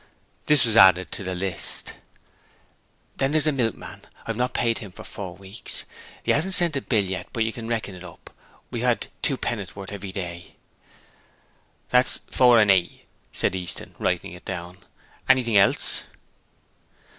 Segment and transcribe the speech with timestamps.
[0.47, 1.93] This was added to the list.
[3.17, 4.01] 'Then there's the milkman.
[4.25, 5.83] I've not paid him for four weeks.
[6.23, 8.31] He hasn't sent a bill yet, but you can reckon it up;
[8.71, 10.55] we have two penn'orth every day.'
[11.91, 14.79] 'That's four and eight,' said Easton, writing it down.
[15.29, 16.05] 'Anything else?'